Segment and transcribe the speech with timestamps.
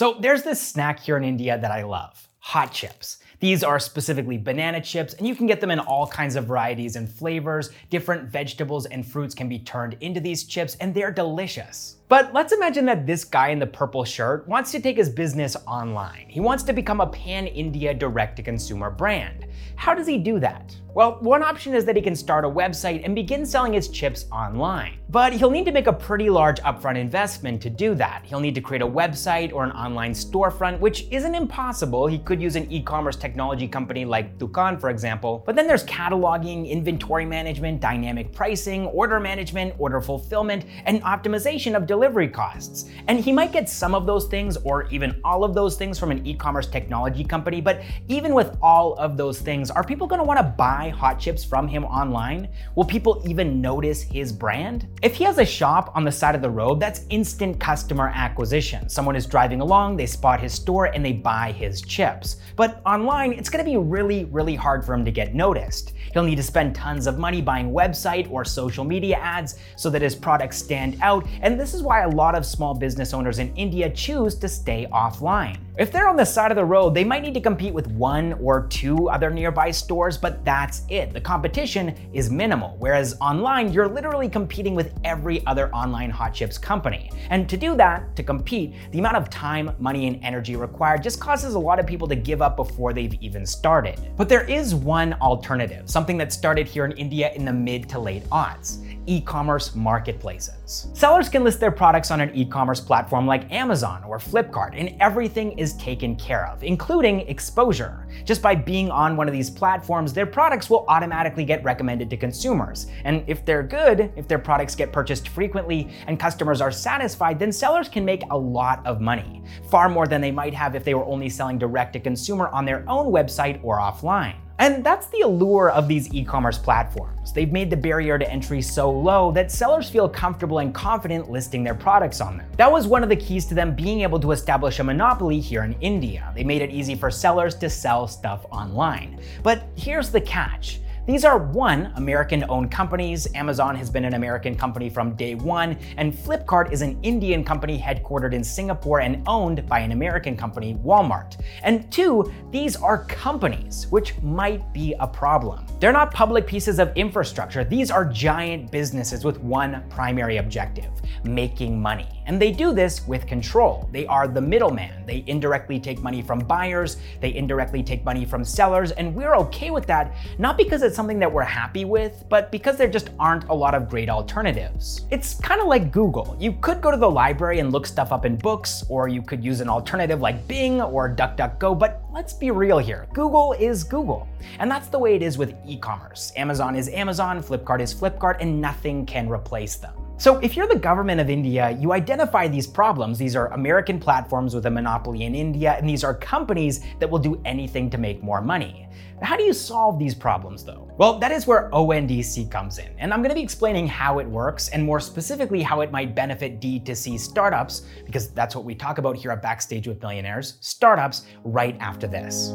[0.00, 3.18] So there's this snack here in India that I love hot chips.
[3.38, 6.96] These are specifically banana chips, and you can get them in all kinds of varieties
[6.96, 7.68] and flavors.
[7.90, 11.96] Different vegetables and fruits can be turned into these chips, and they're delicious.
[12.10, 15.56] But let's imagine that this guy in the purple shirt wants to take his business
[15.64, 16.26] online.
[16.28, 19.46] He wants to become a pan India direct to consumer brand.
[19.76, 20.76] How does he do that?
[20.92, 24.26] Well, one option is that he can start a website and begin selling his chips
[24.32, 24.98] online.
[25.08, 28.22] But he'll need to make a pretty large upfront investment to do that.
[28.24, 32.08] He'll need to create a website or an online storefront, which isn't impossible.
[32.08, 35.44] He could use an e commerce technology company like Dukaan, for example.
[35.46, 41.86] But then there's cataloging, inventory management, dynamic pricing, order management, order fulfillment, and optimization of
[41.86, 41.99] delivery
[42.32, 42.88] costs.
[43.08, 46.10] And he might get some of those things or even all of those things from
[46.10, 47.60] an e commerce technology company.
[47.60, 51.68] But even with all of those things, are people gonna wanna buy hot chips from
[51.68, 52.48] him online?
[52.74, 54.86] Will people even notice his brand?
[55.02, 58.88] If he has a shop on the side of the road, that's instant customer acquisition.
[58.88, 62.36] Someone is driving along, they spot his store, and they buy his chips.
[62.56, 65.92] But online, it's gonna be really, really hard for him to get noticed.
[66.12, 70.02] He'll need to spend tons of money buying website or social media ads so that
[70.02, 73.54] his products stand out, and this is why a lot of small business owners in
[73.56, 75.58] India choose to stay offline.
[75.76, 78.34] If they're on the side of the road, they might need to compete with one
[78.34, 81.12] or two other nearby stores, but that's it.
[81.12, 86.58] The competition is minimal, whereas online, you're literally competing with every other online hot chips
[86.58, 87.10] company.
[87.30, 91.18] And to do that, to compete, the amount of time, money, and energy required just
[91.18, 93.98] causes a lot of people to give up before they've even started.
[94.16, 97.98] But there is one alternative, something that started here in India in the mid to
[97.98, 100.88] late aughts e-commerce marketplaces.
[100.94, 105.58] Sellers can list their products on an e-commerce platform like Amazon or Flipkart, and everything
[105.58, 108.06] is taken care of, including exposure.
[108.24, 112.16] Just by being on one of these platforms, their products will automatically get recommended to
[112.16, 112.86] consumers.
[113.04, 117.52] And if they're good, if their products get purchased frequently and customers are satisfied, then
[117.52, 120.94] sellers can make a lot of money, far more than they might have if they
[120.94, 124.36] were only selling direct to consumer on their own website or offline.
[124.60, 127.32] And that's the allure of these e commerce platforms.
[127.32, 131.64] They've made the barrier to entry so low that sellers feel comfortable and confident listing
[131.64, 132.46] their products on them.
[132.58, 135.64] That was one of the keys to them being able to establish a monopoly here
[135.64, 136.30] in India.
[136.34, 139.18] They made it easy for sellers to sell stuff online.
[139.42, 143.26] But here's the catch these are one, American owned companies.
[143.34, 147.76] Amazon has been an American company from day one, and Flipkart is an Indian company
[147.76, 151.40] headquartered in Singapore and owned by an American company, Walmart.
[151.64, 155.66] And two, these are companies, which might be a problem.
[155.80, 160.92] They're not public pieces of infrastructure, these are giant businesses with one primary objective
[161.24, 162.19] making money.
[162.30, 163.88] And they do this with control.
[163.90, 165.04] They are the middleman.
[165.04, 169.72] They indirectly take money from buyers, they indirectly take money from sellers, and we're okay
[169.72, 173.48] with that, not because it's something that we're happy with, but because there just aren't
[173.48, 175.06] a lot of great alternatives.
[175.10, 176.36] It's kind of like Google.
[176.38, 179.44] You could go to the library and look stuff up in books, or you could
[179.44, 183.08] use an alternative like Bing or DuckDuckGo, but let's be real here.
[183.12, 184.28] Google is Google.
[184.60, 186.32] And that's the way it is with e commerce.
[186.36, 189.94] Amazon is Amazon, Flipkart is Flipkart, and nothing can replace them.
[190.20, 193.18] So, if you're the government of India, you identify these problems.
[193.18, 197.18] These are American platforms with a monopoly in India, and these are companies that will
[197.18, 198.86] do anything to make more money.
[199.22, 200.92] How do you solve these problems, though?
[200.98, 204.26] Well, that is where ONDC comes in, and I'm going to be explaining how it
[204.28, 208.98] works, and more specifically, how it might benefit D2C startups, because that's what we talk
[208.98, 212.52] about here at Backstage with Millionaires startups, right after this.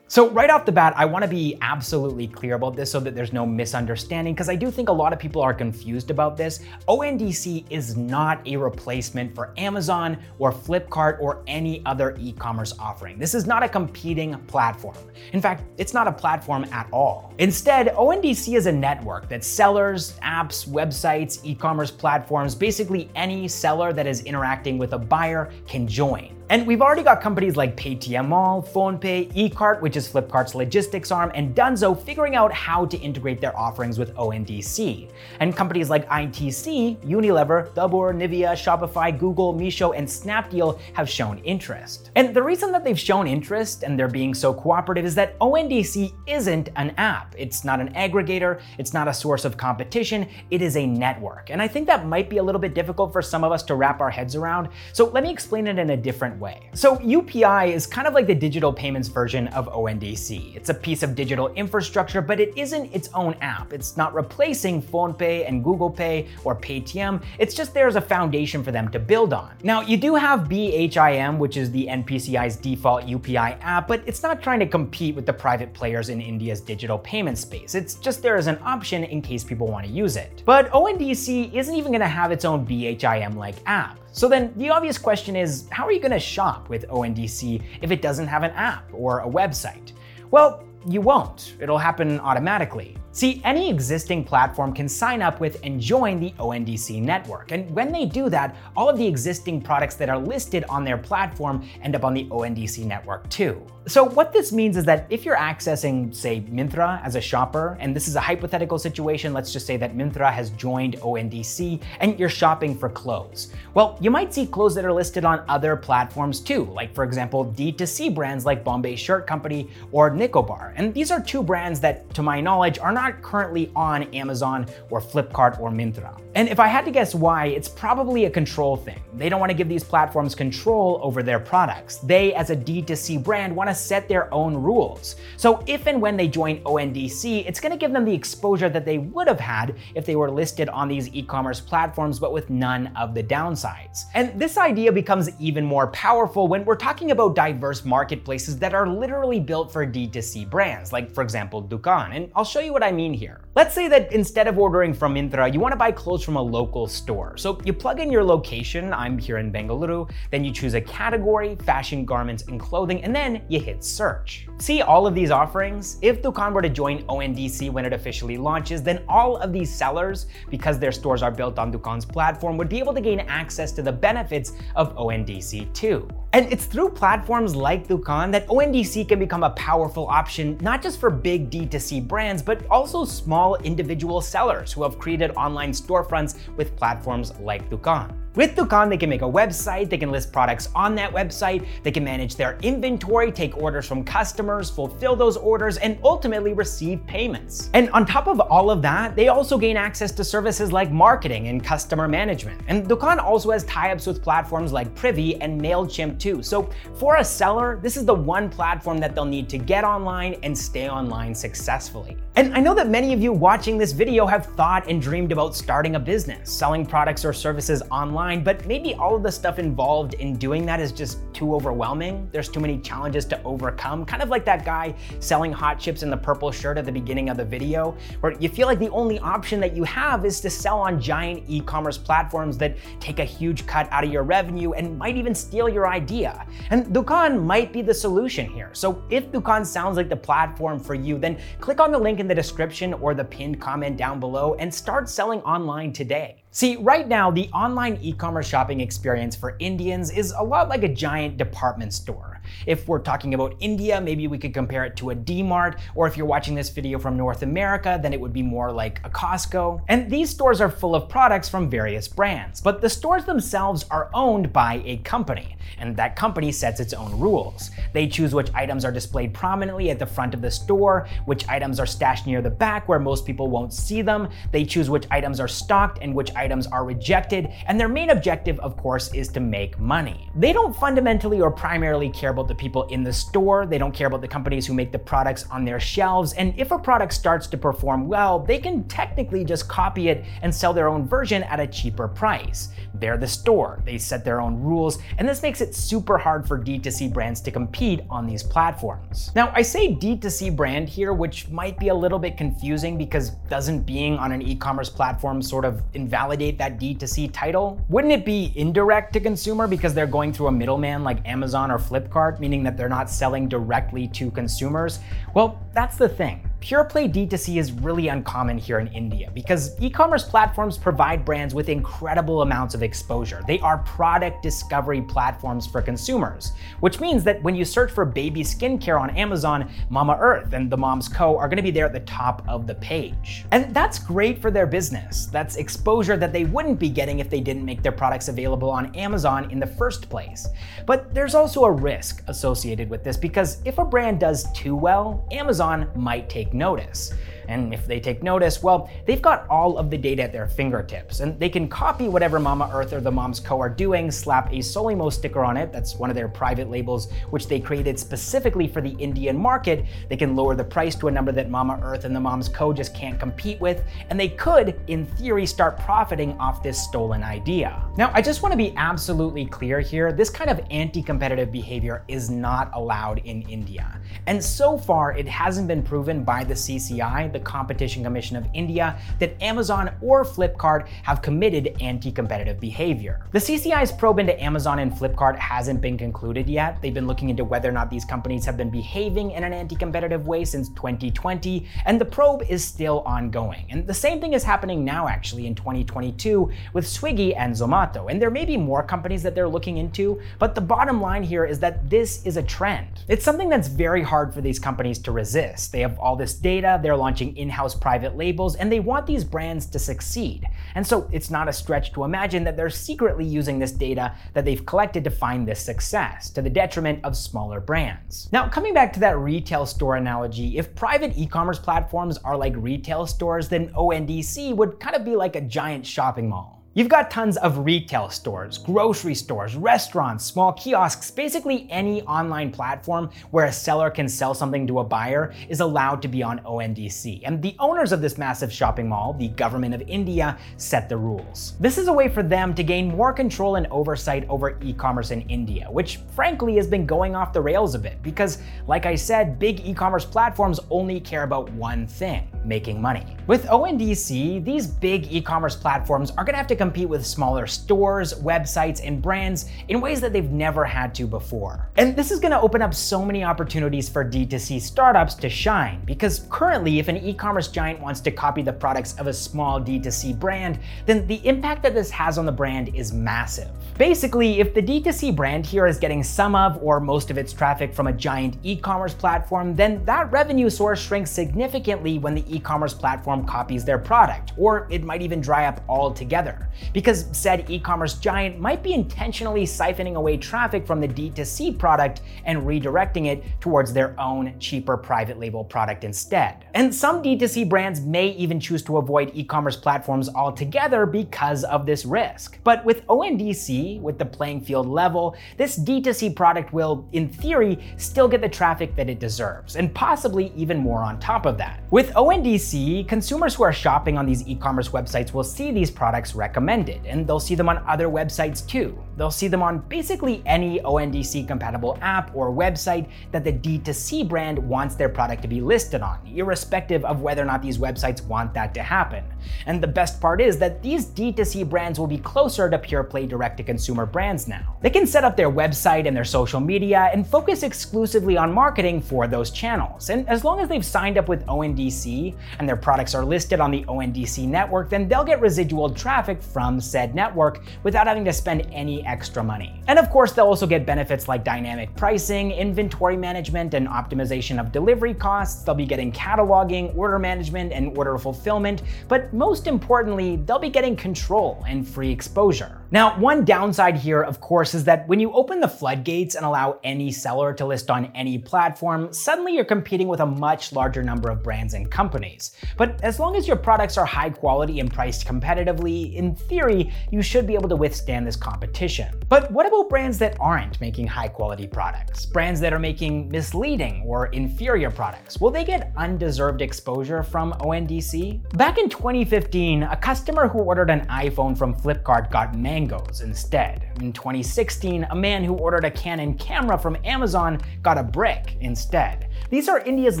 [0.10, 3.14] So, right off the bat, I want to be absolutely clear about this so that
[3.14, 6.58] there's no misunderstanding, because I do think a lot of people are confused about this.
[6.88, 13.20] ONDC is not a replacement for Amazon or Flipkart or any other e commerce offering.
[13.20, 14.96] This is not a competing platform.
[15.32, 17.32] In fact, it's not a platform at all.
[17.38, 23.92] Instead, ONDC is a network that sellers, apps, websites, e commerce platforms, basically any seller
[23.92, 26.39] that is interacting with a buyer can join.
[26.50, 31.30] And we've already got companies like Paytm Mall, PhonePe, Ekart, which is Flipkart's logistics arm,
[31.32, 35.12] and Dunzo figuring out how to integrate their offerings with ONDC.
[35.38, 42.10] And companies like ITC, Unilever, Dabur, Nivea, Shopify, Google, Meesho, and Snapdeal have shown interest.
[42.16, 46.12] And the reason that they've shown interest and they're being so cooperative is that ONDC
[46.26, 47.32] isn't an app.
[47.38, 51.50] It's not an aggregator, it's not a source of competition, it is a network.
[51.50, 53.76] And I think that might be a little bit difficult for some of us to
[53.76, 54.68] wrap our heads around.
[54.92, 56.68] So let me explain it in a different way.
[56.74, 60.56] So UPI is kind of like the digital payments version of ONDC.
[60.56, 63.72] It's a piece of digital infrastructure, but it isn't its own app.
[63.72, 67.22] It's not replacing PhonePe and Google Pay or Paytm.
[67.38, 69.52] It's just there as a foundation for them to build on.
[69.62, 74.42] Now, you do have BHIM, which is the NPCI's default UPI app, but it's not
[74.42, 77.74] trying to compete with the private players in India's digital payment space.
[77.74, 80.42] It's just there as an option in case people want to use it.
[80.46, 83.99] But ONDC isn't even going to have its own BHIM like app.
[84.12, 87.90] So then the obvious question is how are you going to shop with ONDC if
[87.90, 89.92] it doesn't have an app or a website?
[90.30, 91.54] Well, you won't.
[91.60, 92.96] It'll happen automatically.
[93.12, 97.50] See, any existing platform can sign up with and join the ONDC network.
[97.50, 100.96] And when they do that, all of the existing products that are listed on their
[100.96, 103.66] platform end up on the ONDC network too.
[103.86, 107.96] So, what this means is that if you're accessing, say, Myntra as a shopper, and
[107.96, 112.28] this is a hypothetical situation, let's just say that Myntra has joined ONDC and you're
[112.28, 113.52] shopping for clothes.
[113.74, 117.46] Well, you might see clothes that are listed on other platforms too, like, for example,
[117.56, 120.74] D2C brands like Bombay Shirt Company or Nicobar.
[120.76, 125.00] And these are two brands that, to my knowledge, are not currently on Amazon or
[125.00, 126.20] Flipkart or Myntra.
[126.34, 129.02] And if I had to guess why, it's probably a control thing.
[129.14, 131.96] They don't want to give these platforms control over their products.
[131.98, 135.16] They, as a D2C brand, want to set their own rules.
[135.36, 138.84] So if and when they join ONDC, it's going to give them the exposure that
[138.84, 142.92] they would have had if they were listed on these e-commerce platforms, but with none
[142.96, 144.04] of the downsides.
[144.14, 148.88] And this idea becomes even more powerful when we're talking about diverse marketplaces that are
[148.88, 152.14] literally built for D2C brands, like for example, Dukaan.
[152.14, 153.40] And I'll show you what I mean here.
[153.56, 156.42] Let's say that instead of ordering from Myntra, you want to buy clothes from a
[156.42, 157.36] local store.
[157.36, 161.56] So you plug in your location, I'm here in Bengaluru, then you choose a category,
[161.56, 164.46] fashion, garments, and clothing, and then you hit search.
[164.58, 165.98] See all of these offerings?
[166.00, 170.26] If Dukaan were to join ONDC when it officially launches, then all of these sellers,
[170.48, 173.82] because their stores are built on Dukaan's platform, would be able to gain access to
[173.82, 176.08] the benefits of ONDC too.
[176.32, 181.00] And it's through platforms like Dukaan that ONDC can become a powerful option, not just
[181.00, 186.76] for big D2C brands, but also small individual sellers who have created online storefronts with
[186.76, 188.19] platforms like Dukaan.
[188.36, 191.90] With Dukaan, they can make a website, they can list products on that website, they
[191.90, 197.70] can manage their inventory, take orders from customers, fulfill those orders, and ultimately receive payments.
[197.74, 201.48] And on top of all of that, they also gain access to services like marketing
[201.48, 202.60] and customer management.
[202.68, 206.40] And Dukaan also has tie-ups with platforms like Privy and MailChimp too.
[206.40, 210.36] So for a seller, this is the one platform that they'll need to get online
[210.44, 212.16] and stay online successfully.
[212.36, 215.56] And I know that many of you watching this video have thought and dreamed about
[215.56, 220.14] starting a business, selling products or services online, but maybe all of the stuff involved
[220.14, 222.28] in doing that is just too overwhelming.
[222.32, 226.10] There's too many challenges to overcome, kind of like that guy selling hot chips in
[226.10, 229.18] the purple shirt at the beginning of the video, where you feel like the only
[229.20, 233.66] option that you have is to sell on giant e-commerce platforms that take a huge
[233.66, 236.46] cut out of your revenue and might even steal your idea.
[236.68, 238.70] And Dukaan might be the solution here.
[238.72, 242.28] So if Dukaan sounds like the platform for you, then click on the link in
[242.28, 246.39] the description or the pinned comment down below and start selling online today.
[246.52, 250.82] See, right now, the online e commerce shopping experience for Indians is a lot like
[250.82, 252.39] a giant department store.
[252.66, 256.16] If we're talking about India, maybe we could compare it to a D-Mart, or if
[256.16, 259.82] you're watching this video from North America, then it would be more like a Costco.
[259.88, 264.10] And these stores are full of products from various brands, but the stores themselves are
[264.14, 267.70] owned by a company, and that company sets its own rules.
[267.92, 271.80] They choose which items are displayed prominently at the front of the store, which items
[271.80, 274.28] are stashed near the back where most people won't see them.
[274.52, 278.58] They choose which items are stocked and which items are rejected, and their main objective,
[278.60, 280.30] of course, is to make money.
[280.34, 284.06] They don't fundamentally or primarily care about the people in the store, they don't care
[284.06, 287.46] about the companies who make the products on their shelves, and if a product starts
[287.48, 291.60] to perform well, they can technically just copy it and sell their own version at
[291.60, 292.68] a cheaper price.
[292.94, 296.58] They're the store, they set their own rules, and this makes it super hard for
[296.58, 299.30] D2C brands to compete on these platforms.
[299.34, 303.80] Now, I say D2C brand here, which might be a little bit confusing because doesn't
[303.82, 307.80] being on an e commerce platform sort of invalidate that D2C title?
[307.88, 311.78] Wouldn't it be indirect to consumer because they're going through a middleman like Amazon or
[311.78, 312.00] Flipkart,
[312.40, 315.00] meaning that they're not selling directly to consumers?
[315.34, 316.49] Well, that's the thing.
[316.60, 321.54] Pure play D2C is really uncommon here in India because e commerce platforms provide brands
[321.54, 323.42] with incredible amounts of exposure.
[323.46, 328.42] They are product discovery platforms for consumers, which means that when you search for baby
[328.42, 331.38] skincare on Amazon, Mamaearth and the Moms Co.
[331.38, 333.46] are going to be there at the top of the page.
[333.52, 335.26] And that's great for their business.
[335.26, 338.94] That's exposure that they wouldn't be getting if they didn't make their products available on
[338.96, 340.46] Amazon in the first place.
[340.84, 345.26] But there's also a risk associated with this because if a brand does too well,
[345.30, 347.12] Amazon might take notice.
[347.50, 351.18] And if they take notice, well, they've got all of the data at their fingertips,
[351.18, 353.60] and they can copy whatever Mamaearth or the Moms Co.
[353.60, 357.48] are doing, slap a Solimo sticker on it, that's one of their private labels, which
[357.48, 359.84] they created specifically for the Indian market.
[360.08, 362.72] They can lower the price to a number that Mamaearth and the Moms Co.
[362.72, 367.82] just can't compete with, and they could, in theory, start profiting off this stolen idea.
[367.96, 372.04] Now, I just want to be absolutely clear here this kind of anti competitive behavior
[372.06, 374.00] is not allowed in India.
[374.26, 378.98] And so far, it hasn't been proven by the CCI, the Competition Commission of India,
[379.18, 383.26] that Amazon or Flipkart have committed anti competitive behavior.
[383.32, 386.80] The CCI's probe into Amazon and Flipkart hasn't been concluded yet.
[386.80, 389.76] They've been looking into whether or not these companies have been behaving in an anti
[389.76, 393.66] competitive way since 2020, and the probe is still ongoing.
[393.70, 398.10] And the same thing is happening now, actually, in 2022 with Swiggy and Zomato.
[398.10, 401.44] And there may be more companies that they're looking into, but the bottom line here
[401.44, 403.04] is that this is a trend.
[403.08, 405.72] It's something that's very hard for these companies to resist.
[405.72, 409.24] They have all this data, they're launching in house private labels, and they want these
[409.24, 410.46] brands to succeed.
[410.74, 414.44] And so it's not a stretch to imagine that they're secretly using this data that
[414.44, 418.28] they've collected to find this success, to the detriment of smaller brands.
[418.32, 422.54] Now, coming back to that retail store analogy, if private e commerce platforms are like
[422.56, 426.59] retail stores, then ONDC would kind of be like a giant shopping mall.
[426.72, 433.10] You've got tons of retail stores, grocery stores, restaurants, small kiosks, basically any online platform
[433.32, 437.22] where a seller can sell something to a buyer is allowed to be on ONDC.
[437.24, 441.54] And the owners of this massive shopping mall, the government of India, set the rules.
[441.58, 445.10] This is a way for them to gain more control and oversight over e commerce
[445.10, 448.94] in India, which frankly has been going off the rails a bit because, like I
[448.94, 453.16] said, big e commerce platforms only care about one thing making money.
[453.26, 457.46] With ONDC, these big e commerce platforms are going to have to compete with smaller
[457.46, 461.70] stores, websites, and brands in ways that they've never had to before.
[461.76, 465.82] And this is going to open up so many opportunities for D2C startups to shine
[465.86, 469.58] because currently, if an e commerce giant wants to copy the products of a small
[469.58, 473.48] D2C brand, then the impact that this has on the brand is massive.
[473.78, 477.72] Basically, if the D2C brand here is getting some of or most of its traffic
[477.72, 482.74] from a giant e commerce platform, then that revenue source shrinks significantly when the e-commerce
[482.74, 488.38] platform copies their product, or it might even dry up altogether, because said e-commerce giant
[488.38, 493.98] might be intentionally siphoning away traffic from the D2C product and redirecting it towards their
[493.98, 496.44] own cheaper private label product instead.
[496.54, 501.84] And some D2C brands may even choose to avoid e-commerce platforms altogether because of this
[501.84, 502.38] risk.
[502.44, 508.08] But with ONDC, with the playing field level, this D2C product will, in theory, still
[508.08, 511.62] get the traffic that it deserves, and possibly even more on top of that.
[511.70, 516.14] With ONDC, consumers who are shopping on these e commerce websites will see these products
[516.14, 516.39] recommended,
[516.86, 518.82] and they'll see them on other websites too.
[519.00, 524.38] They'll see them on basically any ONDC compatible app or website that the D2C brand
[524.38, 528.34] wants their product to be listed on, irrespective of whether or not these websites want
[528.34, 529.02] that to happen.
[529.46, 533.06] And the best part is that these D2C brands will be closer to pure play
[533.06, 534.58] direct to consumer brands now.
[534.60, 538.82] They can set up their website and their social media and focus exclusively on marketing
[538.82, 539.88] for those channels.
[539.88, 543.50] And as long as they've signed up with ONDC, and their products are listed on
[543.50, 548.46] the ONDC network, then they'll get residual traffic from said network without having to spend
[548.52, 549.62] any extra money.
[549.68, 554.50] And of course, they'll also get benefits like dynamic pricing, inventory management, and optimization of
[554.50, 555.44] delivery costs.
[555.44, 558.62] They'll be getting cataloging, order management, and order fulfillment.
[558.88, 562.59] But most importantly, they'll be getting control and free exposure.
[562.72, 566.60] Now, one downside here, of course, is that when you open the floodgates and allow
[566.62, 571.10] any seller to list on any platform, suddenly you're competing with a much larger number
[571.10, 572.36] of brands and companies.
[572.56, 577.02] But as long as your products are high quality and priced competitively, in theory, you
[577.02, 578.94] should be able to withstand this competition.
[579.08, 582.06] But what about brands that aren't making high quality products?
[582.06, 585.20] Brands that are making misleading or inferior products?
[585.20, 588.36] Will they get undeserved exposure from ONDC?
[588.36, 593.66] Back in 2015, a customer who ordered an iPhone from Flipkart got manged mangoes instead.
[593.80, 599.08] In 2016, a man who ordered a Canon camera from Amazon got a brick instead.
[599.30, 600.00] These are India's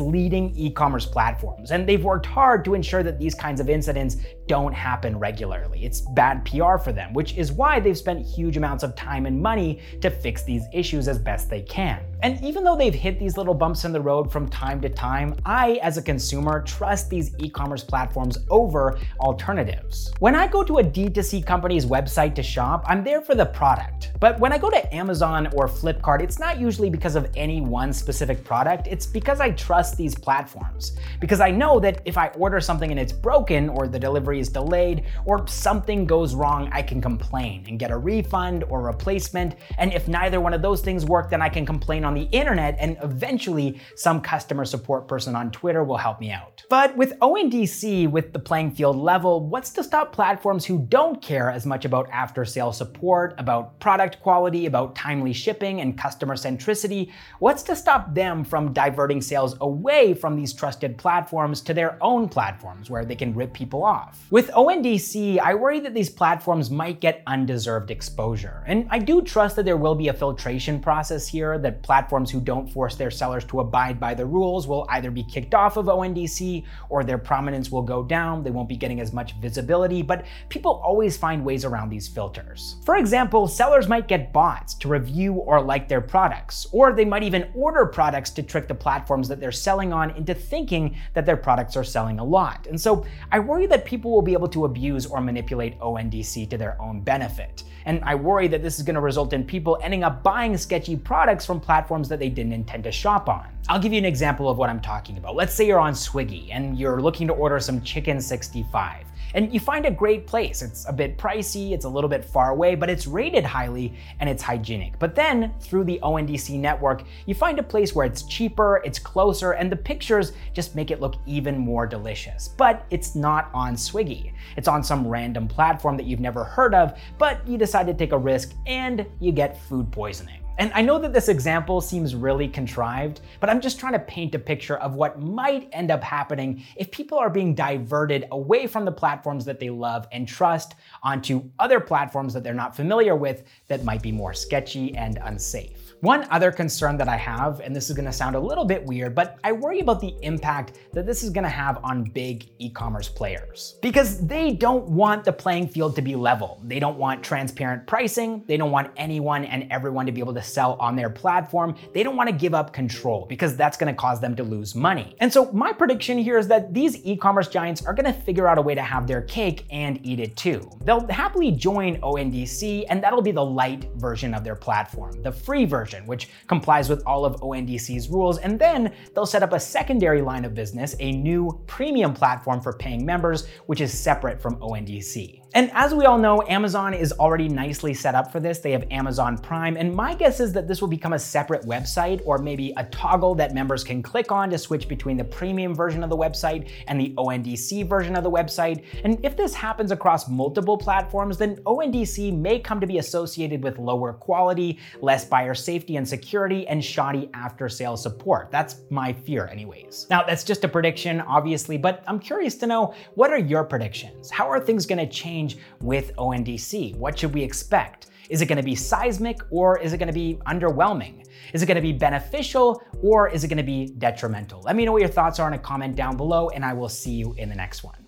[0.00, 4.18] leading e commerce platforms, and they've worked hard to ensure that these kinds of incidents
[4.50, 5.84] don't happen regularly.
[5.84, 9.40] It's bad PR for them, which is why they've spent huge amounts of time and
[9.40, 12.04] money to fix these issues as best they can.
[12.24, 15.36] And even though they've hit these little bumps in the road from time to time,
[15.46, 20.12] I, as a consumer, trust these e commerce platforms over alternatives.
[20.18, 24.10] When I go to a D2C company's website to shop, I'm there for the product.
[24.18, 27.92] But when I go to Amazon or Flipkart, it's not usually because of any one
[27.92, 30.98] specific product, it's because I trust these platforms.
[31.20, 34.48] Because I know that if I order something and it's broken or the delivery is
[34.48, 39.56] delayed or something goes wrong, I can complain and get a refund or replacement.
[39.78, 42.76] And if neither one of those things work, then I can complain on the internet
[42.80, 46.64] and eventually some customer support person on Twitter will help me out.
[46.68, 51.50] But with ONDC, with the playing field level, what's to stop platforms who don't care
[51.50, 57.12] as much about after sale support, about product quality, about timely shipping and customer centricity?
[57.38, 62.28] What's to stop them from diverting sales away from these trusted platforms to their own
[62.28, 64.26] platforms where they can rip people off?
[64.30, 68.62] With ONDC, I worry that these platforms might get undeserved exposure.
[68.64, 72.40] And I do trust that there will be a filtration process here, that platforms who
[72.40, 75.86] don't force their sellers to abide by the rules will either be kicked off of
[75.86, 78.44] ONDC or their prominence will go down.
[78.44, 82.76] They won't be getting as much visibility, but people always find ways around these filters.
[82.84, 87.24] For example, sellers might get bots to review or like their products, or they might
[87.24, 91.36] even order products to trick the platforms that they're selling on into thinking that their
[91.36, 92.68] products are selling a lot.
[92.68, 96.80] And so I worry that people be able to abuse or manipulate ONDC to their
[96.80, 97.64] own benefit.
[97.86, 100.96] And I worry that this is going to result in people ending up buying sketchy
[100.96, 103.46] products from platforms that they didn't intend to shop on.
[103.68, 105.36] I'll give you an example of what I'm talking about.
[105.36, 109.60] Let's say you're on Swiggy and you're looking to order some chicken 65 and you
[109.60, 110.62] find a great place.
[110.62, 114.28] It's a bit pricey, it's a little bit far away, but it's rated highly and
[114.28, 114.98] it's hygienic.
[114.98, 119.52] But then through the ONDC network, you find a place where it's cheaper, it's closer,
[119.52, 122.48] and the pictures just make it look even more delicious.
[122.48, 124.32] But it's not on Swiggy.
[124.56, 128.12] It's on some random platform that you've never heard of, but you decide to take
[128.12, 130.39] a risk and you get food poisoning.
[130.58, 134.34] And I know that this example seems really contrived, but I'm just trying to paint
[134.34, 138.84] a picture of what might end up happening if people are being diverted away from
[138.84, 143.44] the platforms that they love and trust onto other platforms that they're not familiar with
[143.68, 145.79] that might be more sketchy and unsafe.
[146.02, 149.14] One other concern that I have, and this is gonna sound a little bit weird,
[149.14, 153.76] but I worry about the impact that this is gonna have on big e-commerce players.
[153.82, 156.58] Because they don't want the playing field to be level.
[156.64, 158.42] They don't want transparent pricing.
[158.46, 161.74] They don't want anyone and everyone to be able to sell on their platform.
[161.92, 165.16] They don't wanna give up control because that's gonna cause them to lose money.
[165.20, 168.62] And so my prediction here is that these e-commerce giants are gonna figure out a
[168.62, 170.66] way to have their cake and eat it too.
[170.82, 175.66] They'll happily join ONDC and that'll be the light version of their platform, the free
[175.66, 179.60] version version, which complies with all of ONDC's rules, and then they'll set up a
[179.60, 184.56] secondary line of business, a new premium platform for paying members, which is separate from
[184.56, 185.40] ONDC.
[185.52, 188.60] And as we all know, Amazon is already nicely set up for this.
[188.60, 192.22] They have Amazon Prime, and my guess is that this will become a separate website
[192.24, 196.04] or maybe a toggle that members can click on to switch between the premium version
[196.04, 198.84] of the website and the ONDC version of the website.
[199.02, 203.76] And if this happens across multiple platforms, then ONDC may come to be associated with
[203.78, 208.52] lower quality, less buyer safety and security, and shoddy after sales support.
[208.52, 210.06] That's my fear, anyways.
[210.10, 214.30] Now, that's just a prediction, obviously, but I'm curious to know what are your predictions?
[214.30, 215.39] How are things gonna change?
[215.40, 216.96] Change with ONDC?
[216.96, 218.06] What should we expect?
[218.28, 221.26] Is it gonna be seismic or is it gonna be underwhelming?
[221.52, 224.60] Is it gonna be beneficial or is it gonna be detrimental?
[224.62, 226.88] Let me know what your thoughts are in a comment down below and I will
[226.88, 227.99] see you in the next one.